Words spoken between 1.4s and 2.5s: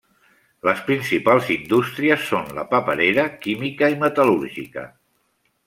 indústries són